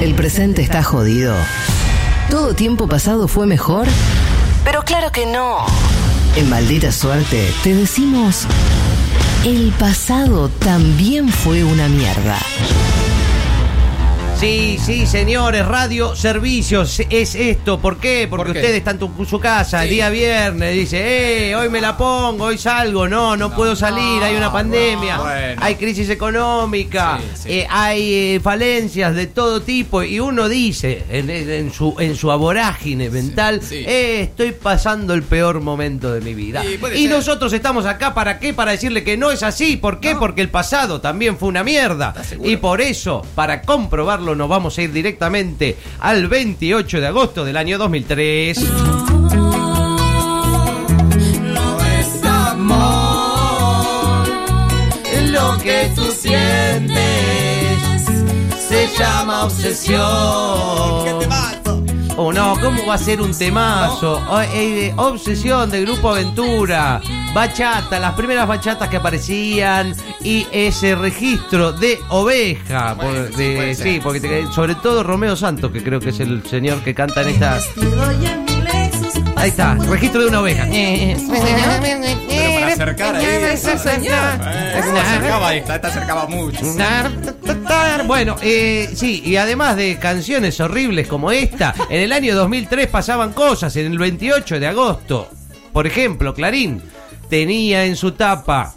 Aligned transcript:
¿El 0.00 0.14
presente 0.14 0.62
está 0.62 0.82
jodido? 0.82 1.34
¿Todo 2.30 2.54
tiempo 2.54 2.88
pasado 2.88 3.28
fue 3.28 3.46
mejor? 3.46 3.86
Pero 4.64 4.82
claro 4.82 5.12
que 5.12 5.26
no. 5.26 5.66
En 6.36 6.48
Maldita 6.48 6.90
Suerte 6.90 7.52
te 7.62 7.74
decimos, 7.74 8.46
el 9.44 9.72
pasado 9.78 10.48
también 10.48 11.28
fue 11.28 11.64
una 11.64 11.88
mierda. 11.88 12.38
Sí, 14.40 14.78
sí, 14.82 15.06
señores, 15.06 15.66
radio 15.66 16.16
servicios 16.16 17.02
es 17.10 17.34
esto. 17.34 17.78
¿Por 17.78 17.98
qué? 17.98 18.26
Porque 18.28 18.44
¿Por 18.46 18.52
qué? 18.54 18.58
ustedes 18.60 18.78
están 18.78 18.98
en 18.98 19.26
su 19.26 19.38
casa 19.38 19.84
el 19.84 19.90
día 19.90 20.08
viernes, 20.08 20.72
dice, 20.74 21.50
eh, 21.50 21.54
hoy 21.56 21.68
me 21.68 21.78
la 21.82 21.94
pongo, 21.98 22.44
hoy 22.46 22.56
salgo, 22.56 23.06
no, 23.06 23.36
no, 23.36 23.54
puedo 23.54 23.76
salir, 23.76 24.22
hay 24.22 24.34
una 24.36 24.50
pandemia, 24.50 25.18
bueno. 25.18 25.60
hay 25.62 25.74
crisis 25.74 26.08
económica, 26.08 27.18
Sí, 27.34 27.42
sí. 27.42 27.48
eh, 27.52 27.66
hay 27.68 28.14
eh, 28.36 28.40
falencias 28.42 29.14
de 29.14 29.26
todo 29.26 29.60
tipo 29.60 30.02
y 30.02 30.20
uno 30.20 30.48
dice 30.48 31.04
en, 31.10 31.28
en 31.28 31.70
su 31.70 31.94
en 31.98 32.16
su 32.16 32.30
aborágine 32.32 33.10
mental, 33.10 33.60
eh, 33.70 34.20
estoy 34.22 34.52
pasando 34.52 35.12
el 35.12 35.22
peor 35.22 35.60
momento 35.60 36.14
de 36.14 36.22
mi 36.22 36.32
vida. 36.32 36.64
Y 36.64 36.78
ser. 36.78 37.10
nosotros 37.10 37.52
estamos 37.52 37.84
acá 37.84 38.14
para 38.14 38.38
qué? 38.38 38.54
Para 38.54 38.72
decirle 38.72 39.04
que 39.04 39.18
no 39.18 39.30
es 39.32 39.42
así. 39.42 39.76
¿Por 39.76 40.00
qué? 40.00 40.16
Porque 40.16 40.40
el 40.40 40.48
pasado 40.48 41.02
también 41.02 41.36
fue 41.36 41.50
una 41.50 41.62
mierda. 41.62 42.14
Y 42.42 42.56
por 42.56 42.80
eso, 42.80 43.20
para 43.34 43.60
comprobarlo, 43.60 44.29
nos 44.34 44.48
vamos 44.48 44.76
a 44.78 44.82
ir 44.82 44.92
directamente 44.92 45.76
al 45.98 46.28
28 46.28 47.00
de 47.00 47.06
agosto 47.06 47.44
del 47.44 47.56
año 47.56 47.78
2003. 47.78 48.58
No 51.42 51.80
es 51.98 52.24
amor 52.24 54.28
lo 55.30 55.58
que 55.62 55.90
tú 55.94 56.02
sientes 56.12 56.98
se 58.68 58.88
llama 58.98 59.44
obsesión. 59.44 60.00
Oh 62.16 62.32
no, 62.34 62.54
¿cómo 62.60 62.84
va 62.86 62.94
a 62.94 62.98
ser 62.98 63.22
un 63.22 63.32
temazo? 63.32 64.20
Oh, 64.28 64.40
eh, 64.42 64.92
Obsesión 64.96 65.70
de 65.70 65.82
Grupo 65.82 66.10
Aventura, 66.10 67.00
bachata, 67.34 67.98
las 67.98 68.14
primeras 68.14 68.46
bachatas 68.46 68.88
que 68.88 68.96
aparecían 68.96 69.94
y 70.22 70.46
ese 70.52 70.94
registro 70.94 71.72
de 71.72 71.98
oveja. 72.08 72.94
Bueno, 72.94 73.26
sí, 73.36 73.54
de- 73.94 74.00
porque 74.02 74.20
te- 74.20 74.46
sobre 74.52 74.74
todo 74.76 75.02
Romeo 75.02 75.36
Santos, 75.36 75.70
que 75.70 75.82
creo 75.82 76.00
que 76.00 76.10
es 76.10 76.20
el 76.20 76.44
señor 76.46 76.82
que 76.82 76.94
canta 76.94 77.22
en 77.22 77.28
esta. 77.28 77.60
Ahí 79.36 79.48
está, 79.50 79.74
registro 79.74 80.20
de 80.22 80.26
una 80.28 80.40
oveja. 80.40 80.66
Pero 82.28 82.54
para 82.54 82.66
acercar 82.72 83.16
ahí. 83.16 83.24
Eh, 83.24 84.98
acercaba 85.00 85.54
esta 85.54 85.74
acercaba 85.76 86.26
mucho. 86.26 86.58
Bueno, 88.06 88.36
eh, 88.42 88.90
sí, 88.94 89.22
y 89.24 89.36
además 89.36 89.76
de 89.76 89.96
canciones 89.98 90.58
horribles 90.60 91.06
como 91.08 91.30
esta, 91.30 91.74
en 91.88 92.00
el 92.02 92.12
año 92.12 92.34
2003 92.34 92.88
pasaban 92.88 93.32
cosas. 93.32 93.74
En 93.76 93.86
el 93.86 93.98
28 93.98 94.60
de 94.60 94.66
agosto, 94.66 95.30
por 95.72 95.86
ejemplo, 95.86 96.34
Clarín 96.34 96.82
tenía 97.30 97.86
en 97.86 97.96
su 97.96 98.12
tapa. 98.12 98.74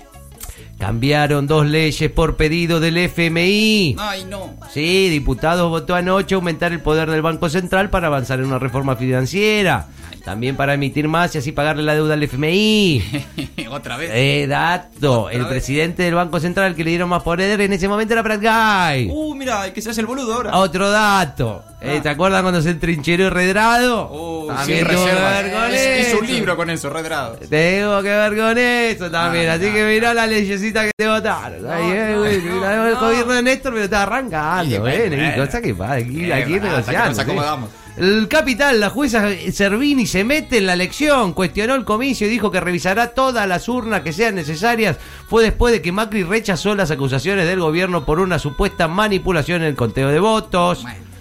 Cambiaron 0.84 1.48
dos 1.48 1.66
leyes 1.66 2.12
por 2.12 2.36
pedido 2.36 2.81
del 2.81 2.98
FMI. 2.98 3.95
Ay, 3.98 4.26
no. 4.26 4.53
Sí, 4.73 5.08
diputados 5.08 5.70
votó 5.70 5.95
anoche 5.95 6.36
aumentar 6.36 6.73
el 6.73 6.81
poder 6.81 7.09
del 7.09 7.22
Banco 7.22 7.48
Central 7.48 7.89
para 7.89 8.08
avanzar 8.08 8.39
en 8.39 8.48
una 8.48 8.59
reforma 8.59 8.98
financiera. 8.98 9.88
También 10.26 10.56
para 10.58 10.73
emitir 10.73 11.08
más 11.08 11.36
y 11.36 11.38
así 11.38 11.52
pagarle 11.54 11.84
la 11.84 11.95
deuda 11.95 12.16
al 12.16 12.23
FMI. 12.23 13.02
Otra 13.70 13.95
vez. 13.98 14.09
Eh, 14.14 14.45
dato. 14.48 15.30
El 15.30 15.39
vez. 15.39 15.48
presidente 15.48 16.04
del 16.04 16.16
Banco 16.16 16.39
Central 16.42 16.76
que 16.76 16.84
le 16.84 16.89
dieron 16.92 17.08
más 17.09 17.23
poder 17.23 17.59
en 17.61 17.72
ese 17.73 17.88
momento 17.88 18.14
era 18.14 18.22
Brad 18.22 18.39
Guy. 18.42 19.09
Uh, 19.09 19.36
mira, 19.36 19.72
que 19.73 19.81
se 19.81 19.89
hace 19.89 20.02
el 20.02 20.08
boludo 20.08 20.34
ahora. 20.34 20.58
Otro 20.58 20.89
dato. 20.89 21.64
Eh, 21.81 22.00
¿Te 22.02 22.08
acuerdas 22.08 22.42
cuando 22.42 22.61
se 22.61 22.70
entrincheró 22.70 23.30
Redrado? 23.30 24.09
Uh, 24.14 24.48
También 24.48 24.86
con 24.86 24.95
Hizo- 24.95 26.00
Hizo 26.08 26.20
un 26.20 26.28
libro 26.28 26.56
con 26.56 26.70
eso, 26.70 26.89
redrado. 26.89 27.36
Tengo 27.50 28.02
que 28.02 28.08
ver 28.09 28.38
con 28.38 28.58
eso 28.58 29.11
también. 29.11 29.49
Ah, 29.49 29.54
Así 29.55 29.66
no, 29.66 29.73
que 29.73 29.83
mirá 29.93 30.14
la 30.14 30.26
leyecita 30.26 30.73
que 30.82 30.92
te 30.98 31.08
votaron. 31.08 31.70
Ahí, 31.70 31.92
eh, 31.92 32.16
güey, 32.17 32.36
el 32.36 32.95
gobierno 32.95 33.34
de 33.34 33.44
Néstor 33.44 33.73
me 33.73 33.80
lo 33.80 33.86
está 33.86 34.04
arrancando. 34.04 34.80
Bueno, 34.80 35.16
Nico, 35.16 35.84
aquí, 35.84 36.32
aquí 36.32 36.60
negociando. 36.60 37.70
El 37.95 38.28
capital, 38.28 38.80
la 38.80 38.89
jueza 38.89 39.30
Servini 39.52 40.08
se 40.08 40.23
mete 40.23 40.58
en 40.58 40.66
la 40.66 40.73
elección, 40.73 41.34
cuestionó 41.34 41.76
el 41.76 41.86
comicio 41.86 42.26
y 42.26 42.32
dijo 42.32 42.50
que 42.50 42.60
revisará 42.60 43.10
todas 43.10 43.48
las 43.48 43.70
urnas 43.70 44.02
que 44.02 44.11
sean 44.11 44.34
necesarias. 44.34 44.98
Fue 45.28 45.44
después 45.44 45.72
de 45.72 45.84
que 45.84 45.92
Macri 45.92 46.23
rechazó 46.23 46.73
las 46.73 46.90
acusaciones 46.90 47.45
del 47.45 47.60
gobierno 47.60 48.04
por 48.04 48.20
una 48.20 48.40
supuesta 48.40 48.88
manipulación 48.88 49.61
en 49.61 49.67
el 49.67 49.76
conteo 49.76 50.10
de 50.10 50.20
votos. 50.20 50.82
Bueno. 50.82 51.12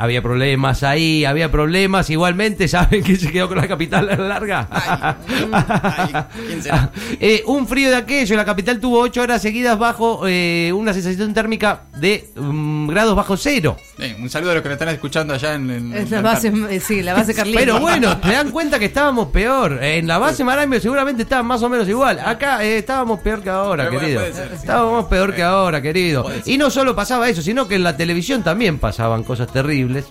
Había 0.00 0.22
problemas 0.22 0.82
ahí, 0.82 1.26
había 1.26 1.50
problemas. 1.50 2.08
Igualmente, 2.08 2.68
¿saben 2.68 3.02
quién 3.02 3.18
se 3.18 3.30
quedó 3.30 3.48
con 3.48 3.58
la 3.58 3.68
capital 3.68 4.08
a 4.08 4.16
la 4.16 4.28
larga? 4.28 4.66
Ay, 4.70 6.10
ay, 6.14 6.24
¿quién 6.46 6.62
será? 6.62 6.90
Eh, 7.20 7.42
un 7.46 7.66
frío 7.66 7.90
de 7.90 7.96
aquello. 7.96 8.34
La 8.34 8.46
capital 8.46 8.80
tuvo 8.80 9.00
ocho 9.00 9.20
horas 9.20 9.42
seguidas 9.42 9.78
bajo 9.78 10.26
eh, 10.26 10.72
una 10.72 10.94
sensación 10.94 11.34
térmica 11.34 11.82
de 11.98 12.30
mm, 12.34 12.88
grados 12.88 13.14
bajo 13.14 13.36
cero. 13.36 13.76
Eh, 14.00 14.16
un 14.18 14.30
saludo 14.30 14.52
a 14.52 14.54
los 14.54 14.62
que 14.62 14.68
nos 14.70 14.76
están 14.76 14.88
escuchando 14.88 15.34
allá 15.34 15.54
en, 15.54 15.70
en- 15.70 15.94
en 15.96 16.10
la 16.10 16.22
base, 16.22 16.52
eh, 16.70 16.80
sí, 16.80 17.02
la 17.02 17.12
base 17.14 17.34
Carlita. 17.34 17.58
Pero 17.60 17.80
bueno, 17.80 18.16
te 18.18 18.32
dan 18.32 18.50
cuenta 18.50 18.78
que 18.78 18.86
estábamos 18.86 19.28
peor. 19.28 19.78
En 19.82 20.06
la 20.06 20.18
base 20.18 20.42
Marambio 20.42 20.80
seguramente 20.80 21.22
estaban 21.24 21.46
más 21.46 21.62
o 21.62 21.68
menos 21.68 21.86
igual. 21.88 22.18
Acá 22.18 22.64
eh, 22.64 22.78
estábamos 22.78 23.20
peor 23.20 23.42
que 23.42 23.50
ahora, 23.50 23.88
Pero 23.88 24.00
querido. 24.00 24.20
puede 24.20 24.32
ser, 24.32 24.48
sí. 24.48 24.54
Estábamos 24.56 25.04
peor 25.06 25.34
que 25.34 25.42
ahora, 25.42 25.82
querido. 25.82 26.26
Y 26.46 26.56
no 26.56 26.70
solo 26.70 26.96
pasaba 26.96 27.28
eso, 27.28 27.42
sino 27.42 27.68
que 27.68 27.74
en 27.74 27.82
la 27.84 27.96
televisión 27.96 28.42
también 28.42 28.78
pasaban 28.78 29.22
cosas 29.22 29.52
terribles. 29.52 30.06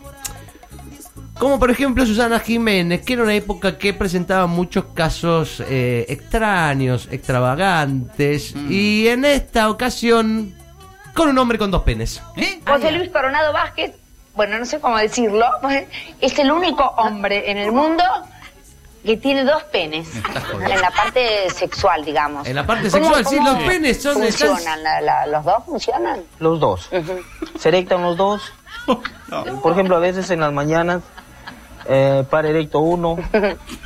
Como 1.40 1.58
por 1.58 1.72
ejemplo 1.72 2.06
Susana 2.06 2.40
Jiménez, 2.40 3.02
que 3.02 3.14
era 3.14 3.24
una 3.24 3.34
época 3.34 3.78
que 3.78 3.94
presentaba 3.94 4.46
muchos 4.46 4.84
casos 4.94 5.64
eh, 5.70 6.06
extraños, 6.10 7.08
extravagantes. 7.12 8.54
Mm. 8.56 8.68
Y 8.72 9.08
en 9.08 9.24
esta 9.24 9.70
ocasión, 9.70 10.54
con 11.14 11.30
un 11.30 11.38
hombre 11.38 11.58
con 11.58 11.72
dos 11.72 11.84
penes. 11.84 12.22
¿Eh? 12.36 12.62
José 12.68 12.92
Luis 12.92 13.10
Coronado 13.12 13.52
Vázquez, 13.54 13.94
bueno, 14.36 14.58
no 14.60 14.66
sé 14.66 14.80
cómo 14.80 14.98
decirlo, 14.98 15.46
es 16.22 16.40
el 16.40 16.52
único 16.52 16.84
hombre 16.98 17.52
en 17.52 17.58
el 17.58 17.72
mundo 17.72 18.04
que 19.04 19.16
tiene 19.18 19.46
dos 19.46 19.64
penes 19.64 20.10
en 20.16 20.82
la 20.82 20.92
parte 20.92 21.50
sexual, 21.52 22.04
digamos. 22.04 22.46
En 22.48 22.56
la 22.56 22.66
parte 22.66 22.90
¿Cómo- 22.92 23.14
sexual, 23.16 23.26
sí, 23.26 23.38
los 23.44 23.64
penes 23.64 24.02
son... 24.04 24.16
¿Funcionan? 24.22 24.84
¿La- 24.84 25.00
la- 25.02 25.26
¿Los 25.26 25.46
dos 25.46 25.64
funcionan? 25.66 26.20
Los 26.40 26.60
dos. 26.60 26.90
Se 27.58 27.70
erectan 27.70 28.04
los 28.04 28.18
dos. 28.18 28.42
Por 29.64 29.72
ejemplo, 29.72 29.96
a 29.96 30.00
veces 30.00 30.30
en 30.32 30.42
las 30.42 30.52
mañanas, 30.52 31.02
eh, 31.86 32.24
para 32.30 32.50
erecto 32.50 32.80
uno, 32.80 33.18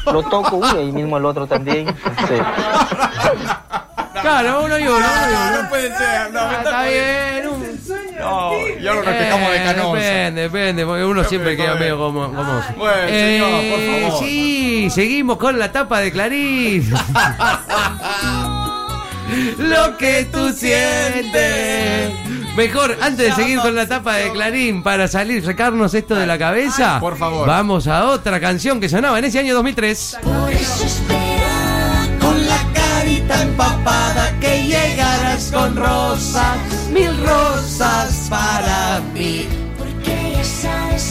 lo 0.08 0.24
toco, 0.24 0.58
uy, 0.58 0.68
ahí 0.78 0.92
mismo 0.92 1.18
el 1.18 1.26
otro 1.26 1.46
también. 1.46 1.88
Sí. 2.28 2.36
Claro, 4.22 4.64
uno 4.66 4.78
y 4.80 4.84
uno. 4.84 5.00
No, 5.00 5.62
no 5.64 5.70
puede 5.70 5.88
ser. 5.98 6.32
No, 6.32 6.40
Ah, 6.40 6.54
está 6.58 6.84
bien. 6.84 7.44
No, 8.20 8.52
y 8.80 8.88
ahora 8.88 9.02
nos 9.12 9.18
quejamos 9.22 9.50
de 9.52 9.58
Eh, 9.58 9.64
canosa. 9.64 10.00
Depende, 10.00 10.42
depende, 10.42 10.86
porque 10.86 11.04
uno 11.04 11.24
siempre 11.24 11.58
queda 11.58 11.76
medio 11.76 11.98
como. 11.98 12.28
como 12.34 12.62
Bueno, 12.78 13.08
señor, 13.10 13.62
por 13.70 13.80
favor. 14.10 14.20
Sí, 14.24 14.90
seguimos 14.92 15.38
con 15.38 15.58
la 15.60 15.72
tapa 15.72 16.00
de 16.00 16.12
Clarín. 16.12 16.94
Lo 19.58 19.98
que 19.98 20.26
tú 20.32 20.52
sientes. 20.52 22.14
Mejor, 22.56 22.96
antes 23.02 23.30
de 23.30 23.32
seguir 23.34 23.60
con 23.60 23.74
la 23.76 23.88
tapa 23.88 24.16
de 24.18 24.32
Clarín, 24.32 24.84
para 24.84 25.08
salir, 25.08 25.44
sacarnos 25.44 25.92
esto 25.96 26.14
de 26.14 26.28
la 26.28 26.38
cabeza, 26.38 27.00
por 27.00 27.18
favor. 27.18 27.48
vamos 27.48 27.88
a 27.88 28.06
otra 28.06 28.40
canción 28.40 28.80
que 28.80 28.88
sonaba 28.90 29.18
en 29.18 29.26
ese 29.26 29.40
año 29.40 29.56
2003. 29.56 30.20
Con 30.22 30.34
la 30.34 30.52
carita 30.52 31.23
empapada 33.44 34.34
que 34.40 34.64
llegarás 34.64 35.52
con 35.52 35.76
rosas, 35.76 36.58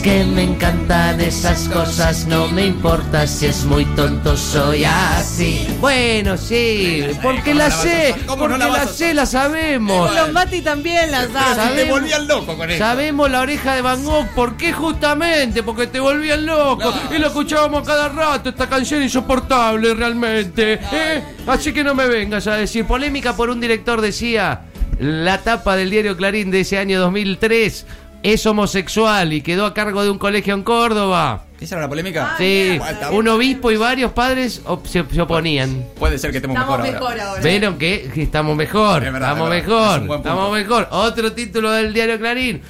Que 0.03 0.25
me 0.25 0.43
encantan 0.43 1.21
esas 1.21 1.69
cosas, 1.69 2.27
no 2.27 2.49
me 2.49 2.67
importa 2.67 3.25
si 3.25 3.47
es 3.47 3.65
muy 3.65 3.85
tonto, 3.85 4.37
soy 4.37 4.83
así. 4.85 5.65
Bueno, 5.81 6.37
sí, 6.37 7.05
porque 7.23 7.53
¿cómo 7.53 7.59
la 7.61 7.69
la 7.69 7.71
sé, 7.77 8.15
porque 8.27 8.49
no 8.49 8.59
la 8.59 8.69
la 8.69 8.87
sé, 8.89 9.15
la 9.15 9.27
sabemos. 9.27 10.13
Los 10.13 10.33
Mati 10.33 10.61
también 10.61 11.09
las 11.13 11.33
da. 11.33 11.55
Pero 11.55 11.69
si 11.69 11.77
te 11.77 11.85
volvían 11.93 12.27
loco 12.27 12.57
con 12.57 12.69
eso. 12.69 12.79
Sabemos 12.81 13.31
la 13.31 13.43
oreja 13.43 13.77
de 13.77 13.83
Van 13.83 14.03
Gogh, 14.03 14.27
¿por 14.35 14.57
qué 14.57 14.73
justamente? 14.73 15.63
Porque 15.63 15.87
te 15.87 16.01
volvían 16.01 16.47
loco 16.47 16.83
No. 16.83 17.15
y 17.15 17.21
lo 17.21 17.29
escuchábamos 17.29 17.87
cada 17.87 18.09
rato, 18.09 18.49
esta 18.49 18.69
canción 18.69 19.05
insoportable 19.05 19.95
realmente. 19.95 20.81
¿eh? 20.93 21.23
Así 21.47 21.73
que 21.73 21.85
no 21.85 21.95
me 21.95 22.09
vengas 22.09 22.49
a 22.49 22.57
decir, 22.57 22.85
polémica 22.87 23.37
por 23.37 23.51
un 23.51 23.61
director 23.61 24.01
decía, 24.01 24.63
la 24.99 25.39
tapa 25.39 25.77
del 25.77 25.91
diario 25.91 26.17
Clarín 26.17 26.51
de 26.51 26.61
ese 26.61 26.79
año 26.79 26.99
2003 26.99 27.87
es 28.23 28.47
homosexual 28.47 29.33
y 29.33 29.41
quedó 29.43 29.67
a 29.67 29.75
cargo 29.75 30.03
de 30.03 30.11
un 30.11 30.19
colegio 30.19 30.55
en 30.55 30.63
Córdoba. 30.63 31.45
¿Esa 31.61 31.77
era 31.77 31.83
la 31.83 31.89
polémica? 31.89 32.35
Sí, 32.39 32.75
Bueno, 32.79 32.93
está- 32.93 33.11
un 33.13 33.29
obispo 33.29 33.71
y 33.71 33.77
varios 33.77 34.13
padres 34.13 34.63
op- 34.67 34.85
se, 34.87 35.05
se 35.13 35.21
oponían. 35.21 35.85
Puede 35.99 36.19
ser 36.19 36.31
que 36.33 36.39
estemos 36.39 36.57
Estamos 36.57 36.79
mejor, 36.81 36.93
mejor 36.95 37.11
ahora. 37.13 37.29
ahora. 37.31 37.43
Vieron 37.43 37.79
que 37.79 38.11
que 38.13 38.23
estamos 38.23 38.57
mejor, 38.57 39.05
Es 39.05 39.13
verdad, 39.13 39.31
estamos 39.33 39.55
es 39.55 39.63
verdad. 39.63 39.65
Es 39.65 39.69
mejor, 39.69 40.01
un 40.01 40.07
buen 40.09 40.21
punto. 40.23 40.29
estamos 40.29 40.53
mejor. 40.53 40.89
Otro 40.91 41.33
título 41.33 41.71
del 41.71 41.93
diario 41.93 42.19
Clarín. 42.19 42.63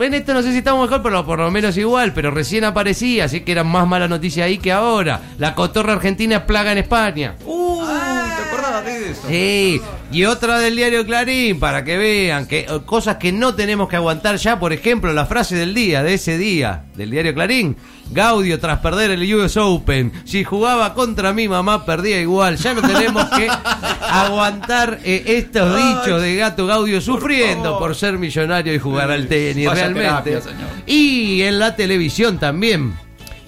En 0.00 0.12
esto 0.14 0.34
no 0.34 0.42
sé 0.42 0.52
si 0.52 0.58
estamos 0.58 0.82
mejor, 0.88 1.02
pero 1.02 1.24
por 1.24 1.38
lo 1.38 1.50
menos 1.50 1.76
igual, 1.78 2.12
pero 2.12 2.30
recién 2.30 2.64
aparecía, 2.64 3.24
así 3.24 3.40
que 3.40 3.52
era 3.52 3.64
más 3.64 3.86
mala 3.86 4.06
noticia 4.08 4.44
ahí 4.44 4.58
que 4.58 4.72
ahora. 4.72 5.20
La 5.38 5.54
cotorra 5.54 5.94
argentina 5.94 6.36
es 6.36 6.42
plaga 6.42 6.72
en 6.72 6.78
España. 6.78 7.36
Uh, 7.46 7.82
Sí, 9.26 9.80
y 10.12 10.24
otra 10.24 10.58
del 10.58 10.76
diario 10.76 11.04
Clarín, 11.04 11.58
para 11.60 11.84
que 11.84 11.96
vean 11.96 12.46
que 12.46 12.60
eh, 12.60 12.66
cosas 12.84 13.16
que 13.16 13.32
no 13.32 13.54
tenemos 13.54 13.88
que 13.88 13.96
aguantar 13.96 14.36
ya, 14.36 14.58
por 14.58 14.72
ejemplo, 14.72 15.12
la 15.12 15.26
frase 15.26 15.56
del 15.56 15.74
día, 15.74 16.02
de 16.02 16.14
ese 16.14 16.38
día, 16.38 16.84
del 16.94 17.10
diario 17.10 17.34
Clarín. 17.34 17.76
Gaudio 18.10 18.58
tras 18.58 18.78
perder 18.78 19.10
el 19.10 19.34
US 19.34 19.58
Open, 19.58 20.10
si 20.24 20.42
jugaba 20.42 20.94
contra 20.94 21.34
mi 21.34 21.46
mamá 21.46 21.84
perdía 21.84 22.18
igual. 22.20 22.56
Ya 22.56 22.72
no 22.72 22.80
tenemos 22.80 23.26
que 23.26 23.48
aguantar 24.00 25.00
eh, 25.04 25.24
estos 25.26 25.76
dichos 25.76 26.22
de 26.22 26.36
Gato 26.36 26.66
Gaudio 26.66 27.00
sufriendo 27.00 27.78
por 27.78 27.94
ser 27.94 28.18
millonario 28.18 28.72
y 28.74 28.78
jugar 28.78 29.10
al 29.10 29.26
tenis, 29.26 29.66
Vaya 29.66 29.88
realmente. 29.88 30.30
terapia, 30.30 30.40
señor. 30.40 30.68
Y 30.86 31.42
en 31.42 31.58
la 31.58 31.76
televisión 31.76 32.38
también. 32.38 32.94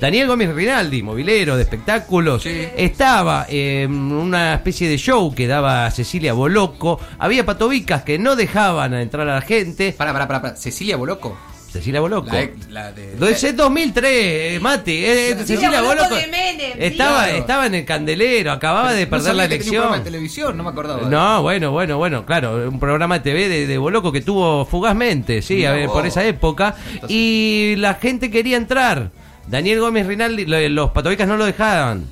Daniel 0.01 0.29
Gómez 0.29 0.55
Rinaldi, 0.55 1.03
movilero 1.03 1.57
de 1.57 1.63
espectáculos, 1.63 2.43
Sí. 2.43 2.67
estaba 2.77 3.45
en 3.49 3.93
una 3.93 4.55
especie 4.55 4.89
de 4.89 4.97
show 4.97 5.35
que 5.35 5.47
daba 5.47 5.91
Cecilia 5.91 6.33
Boloco. 6.33 6.99
Había 7.19 7.45
patobicas 7.45 8.03
que 8.03 8.19
no 8.19 8.35
dejaban 8.35 8.95
entrar 8.95 9.29
a 9.29 9.35
la 9.35 9.43
gente. 9.43 9.93
Para, 9.93 10.13
para, 10.15 10.27
para, 10.27 10.57
Cecilia 10.57 10.97
Boloco. 10.97 11.37
Cecilia 11.71 12.01
Boloco. 12.01 12.31
La, 12.33 12.49
la 12.71 12.93
de. 12.93 13.15
Lo 13.17 13.29
ese 13.29 13.53
2003, 13.53 14.57
eh, 14.57 14.59
Mati. 14.61 15.05
eh, 15.05 15.37
Cecilia, 15.39 15.81
Boloco 15.83 16.05
Boloco 16.09 16.15
de 16.17 16.27
Menem, 16.27 16.73
sí. 16.73 16.79
estaba, 16.79 17.25
Claro. 17.25 17.39
estaba 17.39 17.67
en 17.67 17.75
el 17.77 17.85
candelero, 17.85 18.51
acababa 18.53 18.93
de 18.93 19.07
perder 19.07 19.35
la 19.37 19.49
tenía 19.49 19.59
un 19.59 19.63
programa 19.69 19.91
de 19.91 19.97
elección. 19.99 20.05
televisión, 20.05 20.57
no 20.57 20.65
me 20.65 20.71
acordaba. 20.71 21.03
No, 21.09 21.43
bueno, 21.43 21.71
bueno, 21.71 21.97
bueno, 21.99 22.27
claro, 22.27 22.69
un 22.69 22.81
programa 22.81 23.19
de 23.19 23.31
TV 23.31 23.49
de, 23.49 23.67
de 23.69 23.79
Boloco 23.79 24.11
que 24.11 24.21
tuvo 24.21 24.65
fugazmente, 24.65 25.43
sí, 25.43 25.65
a 25.65 25.71
ver, 25.73 25.87
por 25.89 26.05
esa 26.07 26.25
época. 26.25 26.75
Y 27.07 27.75
la 27.77 27.95
gente 27.95 28.31
quería 28.33 28.57
entrar. 28.57 29.13
Daniel 29.51 29.81
Gómez 29.81 30.07
Rinaldi, 30.07 30.47
lo- 30.47 30.69
los 30.69 30.91
patobicas 30.93 31.27
no 31.29 31.37
lo 31.37 31.45
dejaban. 31.45 32.05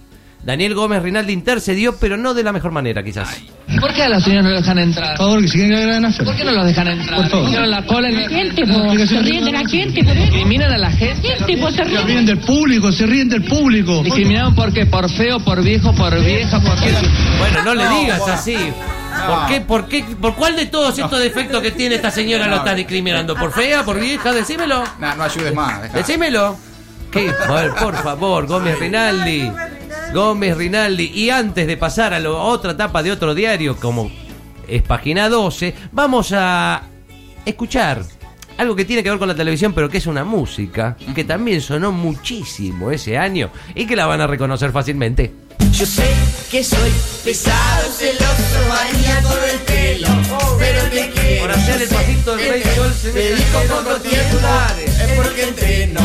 Daniel 0.42 0.74
Gómez 0.74 1.02
Rinaldi 1.02 1.32
intercedió, 1.32 1.96
pero 1.98 2.16
no 2.16 2.32
de 2.32 2.42
la 2.42 2.52
mejor 2.52 2.70
manera, 2.70 3.02
quizás. 3.02 3.28
¿Por 3.80 3.92
qué 3.92 4.04
a 4.04 4.08
los 4.08 4.22
señores 4.22 4.44
no 4.44 4.50
los 4.50 4.60
dejan 4.62 4.78
entrar? 4.78 5.16
Por 5.16 5.26
favor, 5.26 5.42
que 5.42 5.48
si 5.48 5.58
quieren 5.58 5.88
ganar, 5.90 6.12
¿Por 6.24 6.36
qué 6.36 6.44
no 6.44 6.52
los 6.52 6.66
dejan 6.66 6.88
entrar? 6.88 7.20
Por 7.20 7.28
favor. 7.30 7.46
Hicieron 7.48 7.70
la 7.70 7.84
cola 7.84 8.08
y 8.10 8.12
no- 8.14 8.28
gente. 8.28 8.66
Se 9.06 9.20
ríen 9.20 9.44
de 9.44 9.52
la 9.52 9.68
gente, 9.68 10.04
por 10.04 10.12
eso. 10.16 10.22
discriminan 10.22 10.72
a 10.72 10.78
la 10.78 10.90
gente. 10.92 11.28
Gente, 11.28 11.56
se 11.56 11.76
Se 11.76 11.84
ríen. 12.02 12.24
del 12.26 12.38
público, 12.38 12.92
se 12.92 13.06
ríen 13.06 13.28
del 13.28 13.44
público. 13.44 14.02
Discriminaron 14.02 14.54
por 14.54 14.72
qué? 14.72 14.86
Por 14.86 15.10
feo, 15.10 15.40
por 15.40 15.62
viejo, 15.62 15.92
por 15.94 16.18
vieja, 16.24 16.60
por 16.60 16.76
qué. 16.80 16.92
Bueno, 17.38 17.62
no 17.64 17.74
le 17.74 17.88
digas 18.00 18.22
así. 18.28 18.56
¿Por 19.26 19.46
qué, 19.48 19.60
por 19.60 19.88
qué, 19.88 20.04
por 20.20 20.34
cuál 20.36 20.54
de 20.56 20.66
todos 20.66 20.96
estos 20.98 21.18
defectos 21.20 21.60
que 21.60 21.72
tiene 21.72 21.96
esta 21.96 22.10
señora 22.10 22.46
lo 22.46 22.56
estás 22.56 22.76
discriminando? 22.76 23.34
¿Por 23.34 23.52
fea, 23.52 23.82
por 23.84 24.00
vieja? 24.00 24.32
Decímelo. 24.32 24.84
No, 25.00 25.14
no 25.16 25.24
ayudes 25.24 25.52
más. 25.54 25.92
Decímelo. 25.92 26.56
¿Qué? 27.10 27.32
Por, 27.46 27.74
por 27.76 27.94
favor, 27.96 28.46
Gómez 28.46 28.78
Rinaldi. 28.78 29.50
Gómez 30.12 30.56
Rinaldi. 30.56 31.10
Y 31.14 31.30
antes 31.30 31.66
de 31.66 31.76
pasar 31.76 32.12
a, 32.14 32.18
lo- 32.18 32.36
a 32.38 32.44
otra 32.44 32.72
etapa 32.72 33.02
de 33.02 33.12
otro 33.12 33.34
diario, 33.34 33.76
como 33.76 34.10
es 34.66 34.82
página 34.82 35.28
12, 35.28 35.74
vamos 35.92 36.32
a 36.34 36.82
escuchar 37.44 38.02
algo 38.58 38.74
que 38.76 38.84
tiene 38.84 39.02
que 39.02 39.10
ver 39.10 39.18
con 39.18 39.28
la 39.28 39.34
televisión, 39.34 39.72
pero 39.72 39.88
que 39.88 39.98
es 39.98 40.06
una 40.06 40.24
música 40.24 40.96
que 41.14 41.24
también 41.24 41.60
sonó 41.60 41.92
muchísimo 41.92 42.90
ese 42.90 43.16
año 43.16 43.50
y 43.74 43.86
que 43.86 43.94
la 43.96 44.06
van 44.06 44.20
a 44.20 44.26
reconocer 44.26 44.72
fácilmente. 44.72 45.32
Yo 45.72 45.86
sé 45.86 46.04
que 46.50 46.64
soy 46.64 46.90
pesado, 47.24 47.88
celoso, 47.92 48.68
maníaco 48.68 49.34
del 49.36 49.58
pelo, 49.60 50.08
pero 50.58 50.82
te 50.90 51.10
quiero. 51.10 51.42
Por 51.42 51.52
hacer 51.52 51.82
el 51.82 51.88
pasito 51.88 52.36
del 52.36 52.50
Rey 52.50 52.62
Sol 52.74 52.92
se 52.94 53.12
me 53.12 53.66
poco 53.68 53.90
los 53.90 54.02
tiempo, 54.02 54.28
titulares. 54.30 55.00
es 55.00 55.12
porque 55.12 55.42
entreno, 55.44 56.00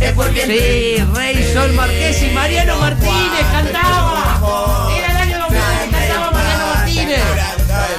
es 0.00 0.12
porque 0.12 0.42
Sí, 0.46 1.04
Rey 1.14 1.52
Sol 1.52 1.72
Marqués 1.72 2.22
y 2.22 2.30
Mariano 2.30 2.78
Martínez 2.78 3.46
cantaba. 3.52 4.88
Era 4.96 5.10
el 5.10 5.16
año 5.16 5.38
2000 5.40 5.60
que 5.60 5.96
cantaba 5.96 6.30
Mariano 6.30 6.66
Martínez. 6.74 7.20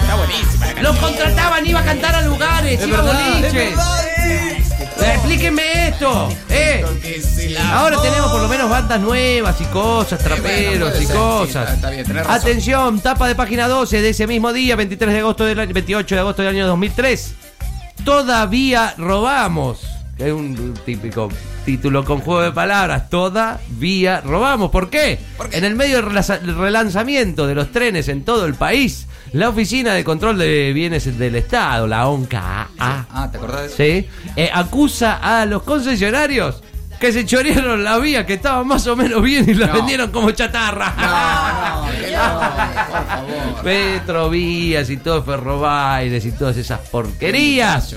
Está 0.01 0.15
buenísima. 0.15 0.73
la 0.73 0.81
Lo 0.81 0.97
contrataban, 0.99 1.65
iba 1.65 1.79
a 1.79 1.83
cantar 1.83 2.15
a 2.15 2.21
lugares, 2.21 2.87
iba 2.87 2.97
a 2.97 3.01
boliches. 3.01 3.73
Explíquenme 5.01 5.87
esto, 5.89 6.29
eh. 6.49 6.83
Ahora 7.71 8.01
tenemos 8.01 8.31
por 8.31 8.41
lo 8.41 8.47
menos 8.47 8.69
bandas 8.69 8.99
nuevas 8.99 9.59
y 9.61 9.65
cosas, 9.65 10.19
traperos 10.19 11.01
y 11.01 11.05
cosas. 11.05 11.77
Atención, 12.27 12.99
tapa 12.99 13.27
de 13.27 13.35
página 13.35 13.67
12 13.67 14.01
de 14.01 14.09
ese 14.09 14.27
mismo 14.27 14.51
día, 14.51 14.75
23 14.75 15.13
de 15.13 15.19
agosto 15.19 15.45
del 15.45 15.59
año, 15.59 15.73
28 15.73 16.15
de 16.15 16.21
agosto 16.21 16.41
del 16.41 16.55
año 16.55 16.67
2003. 16.67 17.33
Todavía 18.03 18.93
robamos. 18.97 19.81
Es 20.17 20.33
un 20.33 20.73
típico 20.85 21.29
título 21.69 22.03
con 22.03 22.21
juego 22.21 22.41
de 22.41 22.51
palabras. 22.51 23.11
Todavía 23.11 24.21
robamos. 24.21 24.71
¿Por 24.71 24.89
qué? 24.89 25.19
En 25.51 25.63
el 25.63 25.75
medio 25.75 25.97
del 25.97 26.05
rela- 26.07 26.39
relanzamiento 26.57 27.45
de 27.45 27.53
los 27.53 27.71
trenes 27.71 28.07
en 28.07 28.23
todo 28.25 28.45
el 28.47 28.55
país, 28.55 29.05
la 29.33 29.49
Oficina 29.49 29.93
de 29.93 30.03
Control 30.03 30.35
de 30.39 30.73
Bienes 30.73 31.15
del 31.19 31.35
Estado, 31.35 31.85
la 31.85 32.07
ONCA, 32.07 32.69
Ah, 32.79 33.29
¿te 33.31 33.37
acordás? 33.37 33.71
¿sí? 33.77 34.07
Eh, 34.35 34.49
acusa 34.51 35.17
a 35.21 35.45
los 35.45 35.61
concesionarios 35.61 36.63
que 36.99 37.13
se 37.13 37.23
chorearon 37.27 37.83
la 37.83 37.99
vía 37.99 38.25
que 38.25 38.33
estaba 38.33 38.63
más 38.63 38.87
o 38.87 38.95
menos 38.95 39.21
bien 39.21 39.47
y 39.47 39.53
la 39.53 39.67
No. 39.67 39.73
vendieron 39.73 40.09
como 40.09 40.31
chatarra. 40.31 40.91
No, 40.97 41.85
no, 41.85 41.91
que 41.91 42.11
no, 42.11 42.39
por 42.39 43.07
favor. 43.07 43.63
Petrovías 43.63 44.89
y 44.89 44.97
todo 44.97 45.21
Ferrobaires 45.23 46.25
y 46.25 46.31
todas 46.31 46.57
esas 46.57 46.79
porquerías. 46.89 47.95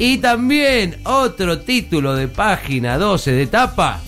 Y 0.00 0.16
también 0.16 0.96
otro 1.04 1.58
título 1.60 2.14
de 2.16 2.26
página 2.26 2.96
12 2.96 3.32
de 3.32 3.46
tapa. 3.46 4.00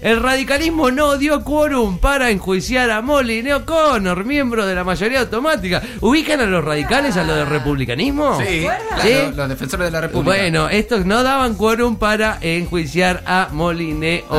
El 0.00 0.22
radicalismo 0.22 0.92
no 0.92 1.16
dio 1.18 1.42
quórum 1.42 1.98
para 1.98 2.30
enjuiciar 2.30 2.92
a 2.92 3.02
Molly 3.02 3.50
O'Connor, 3.50 4.24
miembro 4.24 4.64
de 4.64 4.76
la 4.76 4.84
mayoría 4.84 5.22
automática. 5.22 5.82
¿Ubican 6.00 6.38
a 6.40 6.46
los 6.46 6.64
radicales 6.64 7.16
a 7.16 7.24
los 7.24 7.34
del 7.34 7.46
republicanismo? 7.48 8.38
Sí, 8.40 8.60
claro, 8.60 9.02
¿Sí? 9.02 9.14
los 9.34 9.48
defensores 9.48 9.86
de 9.86 9.90
la 9.90 10.00
República. 10.02 10.36
Bueno, 10.36 10.68
estos 10.68 11.04
no 11.06 11.24
daban 11.24 11.54
quórum 11.56 11.96
para 11.96 12.38
enjuiciar 12.40 13.24
a 13.26 13.48
Moline 13.50 14.22
Ah, 14.30 14.36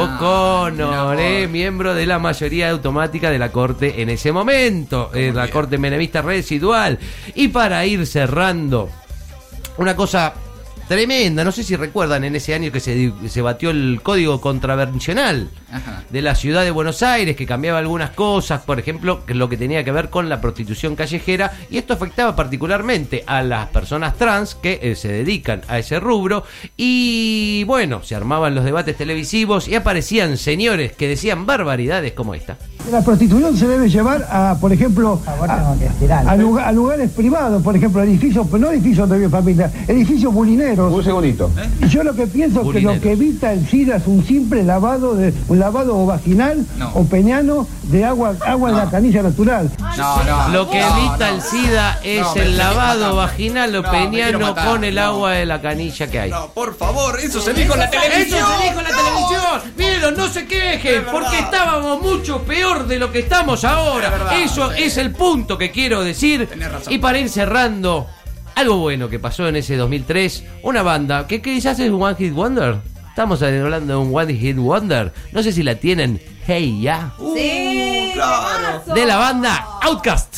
O'Connor, 0.72 1.16
vos. 1.16 1.20
eh, 1.20 1.50
miembro 1.52 1.94
de 1.96 2.06
la 2.06 2.18
mayoría 2.18 2.70
automática 2.70 3.30
de 3.30 3.40
la 3.40 3.52
Corte 3.52 4.02
en 4.02 4.10
ese 4.10 4.32
momento, 4.32 5.12
eh, 5.14 5.34
la. 5.36 5.50
Corte 5.50 5.78
Menemista 5.78 6.22
Residual. 6.22 6.98
Y 7.36 7.50
para 7.50 7.86
ir 7.86 8.06
cerrando, 8.08 8.90
una 9.78 9.96
cosa 9.98 10.34
tremenda, 10.88 11.44
no 11.44 11.52
sé 11.52 11.64
si 11.64 11.76
recuerdan 11.76 12.24
en 12.24 12.36
ese 12.36 12.54
año 12.54 12.72
que 12.72 12.80
se, 12.80 13.12
se 13.28 13.42
batió 13.42 13.70
el 13.70 14.00
código 14.02 14.42
contravencional 14.42 15.50
Ajá. 15.72 16.04
de 16.10 16.22
la 16.22 16.36
ciudad 16.36 16.64
de 16.64 16.72
Buenos 16.72 17.04
Aires, 17.04 17.36
que 17.36 17.46
cambiaba 17.46 17.80
algunas 17.80 18.12
cosas, 18.12 18.62
por 18.62 18.80
ejemplo, 18.80 19.26
que 19.26 19.34
lo 19.34 19.50
que 19.50 19.58
tenía 19.58 19.84
que 19.84 19.92
ver 19.92 20.10
con 20.10 20.30
la 20.30 20.42
prostitución 20.42 20.96
callejera, 20.96 21.54
y 21.70 21.78
esto 21.78 21.94
afectaba 21.94 22.36
particularmente 22.36 23.24
a 23.28 23.42
las 23.42 23.68
personas 23.68 24.16
trans 24.18 24.56
que 24.56 24.80
eh, 24.82 24.96
se 24.96 25.10
dedican 25.10 25.62
a 25.68 25.80
ese 25.80 26.00
rubro, 26.00 26.44
y 26.76 27.64
bueno, 27.66 28.04
se 28.04 28.16
armaban 28.16 28.56
los 28.56 28.66
debates 28.66 28.98
televisivos 28.98 29.68
y 29.68 29.76
aparecían 29.76 30.38
señores 30.38 30.94
que 30.94 31.08
decían 31.08 31.46
barbaridades 31.46 32.14
como 32.14 32.34
esta. 32.34 32.58
La 32.92 33.02
prostitución 33.02 33.58
se 33.58 33.68
debe 33.68 33.90
llevar 33.90 34.26
a, 34.32 34.56
por 34.62 34.72
ejemplo, 34.72 35.20
a, 35.26 35.74
a 36.32 36.36
lugar- 36.38 36.68
a 36.68 36.72
lugares 36.72 37.12
privados, 37.12 37.62
por 37.62 37.76
ejemplo, 37.76 38.02
edificios, 38.02 38.50
no 38.52 38.72
edificios 38.72 39.10
de 39.10 39.28
familia, 39.30 39.70
edificios 39.88 40.34
bulineros. 40.34 40.94
Un 40.94 41.04
segundito. 41.04 41.50
Y 41.82 41.88
yo 41.90 42.04
lo 42.04 42.16
que 42.16 42.28
pienso 42.28 42.62
es 42.62 42.68
que 42.68 42.82
lo 42.82 42.92
Bulineros. 42.94 43.00
que 43.02 43.12
evita 43.12 43.52
el 43.52 43.68
SIDA 43.68 43.98
es 43.98 44.08
un 44.08 44.26
simple 44.26 44.64
lavado 44.64 45.16
de 45.16 45.34
un 45.50 45.60
lavado 45.60 46.06
vaginal 46.06 46.66
No. 46.78 46.92
o 46.94 47.04
peñano 47.06 47.68
de 47.84 48.06
agua 48.06 48.36
agua 48.46 48.72
de 48.72 48.78
la 48.78 48.90
canilla 48.90 49.22
natural. 49.24 49.70
No, 49.98 50.24
no. 50.24 50.50
Lo 50.50 50.70
que 50.70 50.80
evita 50.82 51.30
no. 51.30 51.36
el 51.36 51.42
SIDA 51.42 52.00
es 52.04 52.26
el 52.36 52.58
lavado 52.58 53.16
vaginal 53.16 53.76
o 53.76 53.84
peñano 53.84 54.56
con 54.56 54.84
el 54.84 54.96
no. 54.96 55.02
agua 55.02 55.32
de 55.32 55.46
la 55.46 55.62
canilla 55.62 56.08
que 56.08 56.20
hay. 56.20 56.30
No, 56.32 56.48
por 56.54 56.76
favor, 56.78 57.20
eso 57.20 57.42
se 57.42 57.54
dijo 57.54 57.74
en 57.74 57.80
la 57.82 57.90
televisión. 57.90 58.40
Eso 58.40 58.48
se 58.58 58.64
dijo 58.64 58.80
en 58.80 58.84
la 58.84 58.90
televisión. 58.90 59.74
Mírenlo, 59.78 60.12
no 60.12 60.28
se 60.28 60.46
quejen, 60.46 61.04
porque 61.12 61.40
estábamos 61.40 62.02
mucho 62.02 62.42
peor 62.44 62.77
de 62.86 63.00
lo 63.00 63.12
que 63.12 63.20
estamos 63.20 63.64
ahora. 63.64 64.08
Es 64.08 64.12
verdad, 64.12 64.42
Eso 64.42 64.72
sí. 64.74 64.84
es 64.84 64.98
el 64.98 65.12
punto 65.12 65.58
que 65.58 65.72
quiero 65.72 66.04
decir. 66.04 66.48
Tenés 66.48 66.72
razón. 66.72 66.94
Y 66.94 66.98
para 66.98 67.18
ir 67.20 67.30
cerrando, 67.30 68.08
algo 68.56 68.78
bueno 68.78 69.10
que 69.10 69.20
pasó 69.20 69.48
en 69.48 69.56
ese 69.56 69.76
2003, 69.78 70.44
una 70.64 70.84
banda 70.84 71.26
que 71.28 71.42
quizás 71.42 71.80
es 71.80 71.90
un 71.90 72.02
One 72.02 72.16
Hit 72.18 72.34
Wonder. 72.34 72.78
Estamos 73.10 73.42
hablando 73.42 73.94
de 73.94 74.00
un 74.00 74.16
One 74.16 74.34
Hit 74.36 74.58
Wonder. 74.58 75.12
No 75.32 75.42
sé 75.42 75.52
si 75.52 75.64
la 75.64 75.76
tienen. 75.76 76.22
Hey 76.46 76.82
ya. 76.82 77.14
Sí. 77.36 78.12
claro. 78.14 78.82
temazo. 78.82 78.94
De 78.94 79.06
la 79.06 79.18
banda 79.18 79.66
Outcast. 79.82 80.38